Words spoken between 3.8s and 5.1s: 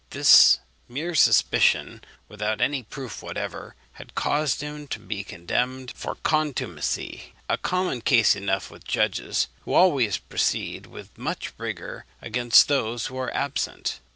had caused him to